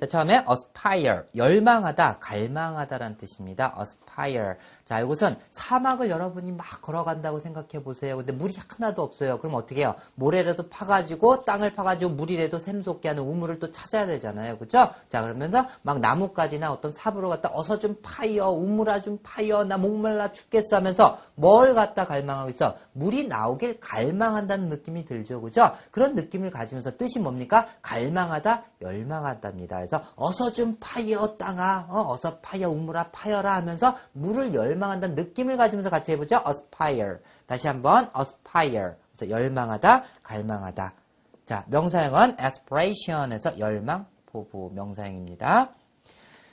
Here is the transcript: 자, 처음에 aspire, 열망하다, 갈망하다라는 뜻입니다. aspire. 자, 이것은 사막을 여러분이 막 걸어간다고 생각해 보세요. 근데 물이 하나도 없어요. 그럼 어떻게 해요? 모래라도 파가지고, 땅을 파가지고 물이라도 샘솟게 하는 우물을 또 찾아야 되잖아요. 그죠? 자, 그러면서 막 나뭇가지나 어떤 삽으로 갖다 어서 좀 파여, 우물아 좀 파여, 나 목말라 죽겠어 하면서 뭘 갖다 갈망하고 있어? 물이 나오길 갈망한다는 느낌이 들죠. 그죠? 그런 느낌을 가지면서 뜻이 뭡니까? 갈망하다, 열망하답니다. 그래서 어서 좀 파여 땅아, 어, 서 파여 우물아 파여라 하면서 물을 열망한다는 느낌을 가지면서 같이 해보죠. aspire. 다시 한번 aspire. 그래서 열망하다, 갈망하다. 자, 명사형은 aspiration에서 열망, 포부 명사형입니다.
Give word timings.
자, 0.00 0.06
처음에 0.06 0.42
aspire, 0.48 1.24
열망하다, 1.36 2.20
갈망하다라는 2.20 3.18
뜻입니다. 3.18 3.76
aspire. 3.78 4.54
자, 4.86 4.98
이것은 5.00 5.36
사막을 5.50 6.08
여러분이 6.08 6.52
막 6.52 6.64
걸어간다고 6.80 7.38
생각해 7.38 7.84
보세요. 7.84 8.16
근데 8.16 8.32
물이 8.32 8.54
하나도 8.66 9.02
없어요. 9.02 9.38
그럼 9.38 9.56
어떻게 9.56 9.82
해요? 9.82 9.94
모래라도 10.14 10.70
파가지고, 10.70 11.44
땅을 11.44 11.74
파가지고 11.74 12.12
물이라도 12.12 12.58
샘솟게 12.58 13.08
하는 13.08 13.24
우물을 13.24 13.58
또 13.58 13.70
찾아야 13.70 14.06
되잖아요. 14.06 14.56
그죠? 14.56 14.88
자, 15.08 15.20
그러면서 15.20 15.66
막 15.82 16.00
나뭇가지나 16.00 16.72
어떤 16.72 16.92
삽으로 16.92 17.28
갖다 17.28 17.50
어서 17.52 17.78
좀 17.78 17.94
파여, 18.02 18.48
우물아 18.48 19.02
좀 19.02 19.18
파여, 19.22 19.64
나 19.64 19.76
목말라 19.76 20.32
죽겠어 20.32 20.76
하면서 20.76 21.18
뭘 21.34 21.74
갖다 21.74 22.06
갈망하고 22.06 22.48
있어? 22.48 22.74
물이 22.92 23.28
나오길 23.28 23.78
갈망한다는 23.80 24.70
느낌이 24.70 25.04
들죠. 25.04 25.42
그죠? 25.42 25.72
그런 25.90 26.14
느낌을 26.14 26.50
가지면서 26.50 26.96
뜻이 26.96 27.20
뭡니까? 27.20 27.68
갈망하다, 27.82 28.64
열망하답니다. 28.80 29.89
그래서 29.90 30.04
어서 30.14 30.52
좀 30.52 30.76
파여 30.78 31.36
땅아, 31.36 31.86
어, 31.88 32.16
서 32.16 32.38
파여 32.38 32.70
우물아 32.70 33.10
파여라 33.10 33.54
하면서 33.56 33.96
물을 34.12 34.54
열망한다는 34.54 35.16
느낌을 35.16 35.56
가지면서 35.56 35.90
같이 35.90 36.12
해보죠. 36.12 36.44
aspire. 36.46 37.16
다시 37.46 37.66
한번 37.66 38.08
aspire. 38.16 38.92
그래서 39.12 39.28
열망하다, 39.28 40.04
갈망하다. 40.22 40.92
자, 41.44 41.64
명사형은 41.66 42.36
aspiration에서 42.40 43.58
열망, 43.58 44.06
포부 44.26 44.70
명사형입니다. 44.74 45.72